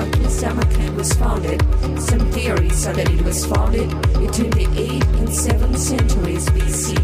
company 0.00 0.28
Samarkand 0.30 0.96
was 0.96 1.12
founded. 1.12 1.60
Some 2.00 2.24
theories 2.32 2.86
are 2.86 2.94
that 2.94 3.10
it 3.10 3.22
was 3.22 3.44
founded 3.44 3.90
between 4.24 4.52
the 4.60 4.66
8th 4.96 5.18
and 5.20 5.28
7th 5.28 5.76
centuries 5.76 6.46
BC. 6.56 6.94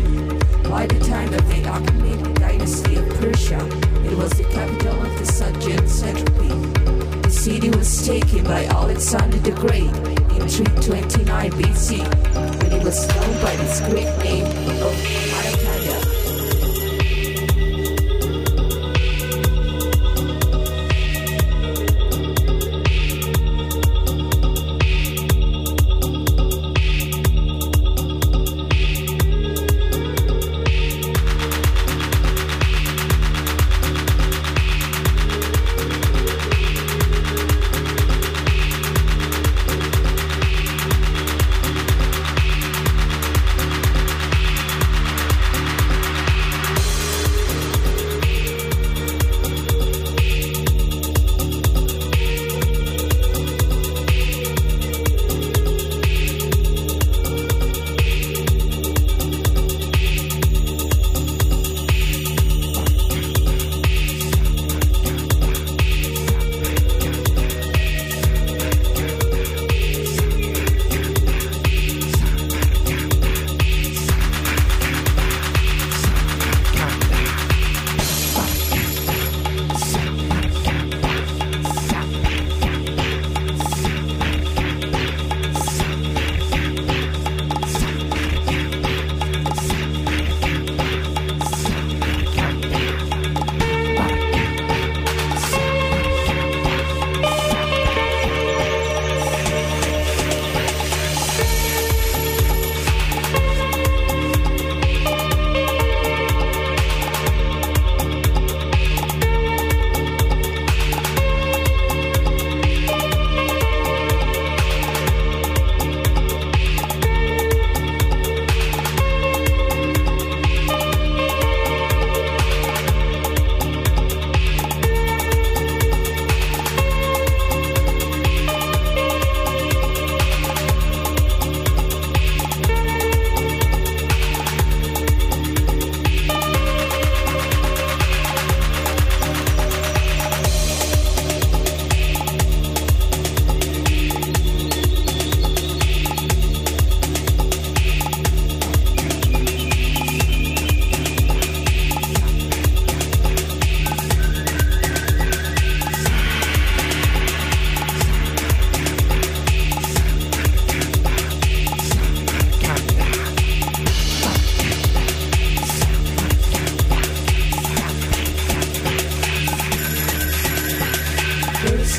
By 0.71 0.87
the 0.87 0.99
time 1.01 1.33
of 1.35 1.45
the 1.51 1.61
Achaemenid 1.75 2.39
dynasty 2.39 2.97
of 2.97 3.07
Persia, 3.21 3.61
it 4.09 4.17
was 4.17 4.31
the 4.31 4.45
capital 4.45 4.97
of 5.07 5.13
the 5.19 5.27
Seljuk 5.37 5.87
satrapy. 5.99 7.23
The 7.23 7.31
city 7.31 7.69
was 7.69 8.07
taken 8.07 8.45
by 8.45 8.65
Alexander 8.65 9.39
the 9.39 9.53
Great 9.53 9.93
in 10.37 10.49
329 10.49 11.51
BC, 11.53 11.99
when 12.63 12.73
it 12.73 12.83
was 12.83 13.07
known 13.09 13.35
by 13.43 13.53
its 13.61 13.81
Greek 13.91 14.11
name 14.25 14.47
of 14.87 14.95
Arakada. 15.37 15.96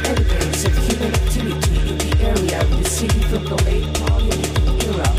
evidence 0.02 0.66
of 0.66 0.78
human 0.78 1.14
activity 1.14 1.80
in 1.90 1.98
the 1.98 2.18
area 2.22 2.68
from 3.30 3.44
the 3.44 3.56
late 3.68 3.84
era, 4.88 5.10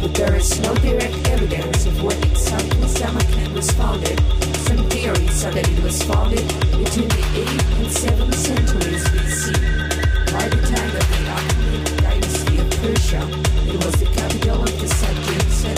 but 0.00 0.14
there 0.14 0.34
is 0.36 0.58
no 0.60 0.74
direct 0.76 1.28
evidence 1.28 1.84
of 1.84 2.02
when 2.02 2.16
exactly 2.24 2.88
Samarkand 2.88 3.52
was 3.52 3.70
founded. 3.72 4.18
Some 4.66 4.88
theories 4.88 5.44
are 5.44 5.52
that 5.52 5.68
it 5.68 5.82
was 5.82 6.02
founded 6.02 6.46
between 6.72 7.08
the 7.12 7.24
8th 7.44 7.78
and 7.78 7.90
7th 8.02 8.34
centuries 8.34 9.04
BC. 9.12 9.52
By 10.32 10.48
the 10.48 10.60
time 10.72 10.92
of 10.96 11.06
the 11.12 11.20
Achaemenid 11.36 12.02
dynasty 12.02 12.58
of 12.58 12.70
Persia, 12.80 13.22
it 13.68 13.84
was 13.84 13.94
the 14.00 14.08
capital 14.16 14.62
of 14.62 14.74
the 14.80 14.88
Seljuks 14.88 15.60
the 15.62 15.74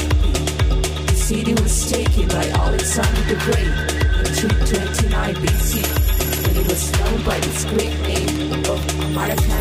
The 1.06 1.16
city 1.16 1.54
was 1.54 1.90
taken 1.90 2.28
by 2.28 2.46
Alexander 2.54 3.22
the 3.26 3.38
Great 3.46 3.74
in 4.20 4.30
229 4.38 5.34
BC, 5.42 5.82
and 6.46 6.56
it 6.56 6.66
was 6.68 6.92
known 7.00 7.22
by 7.24 7.36
its 7.36 7.64
great 7.66 7.98
name. 8.02 8.13
Spotify. 9.24 9.53